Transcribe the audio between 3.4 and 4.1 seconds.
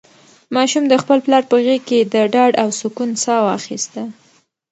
واخیسته.